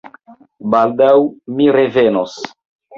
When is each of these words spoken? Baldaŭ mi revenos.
Baldaŭ 0.75 1.13
mi 1.59 1.71
revenos. 1.79 2.39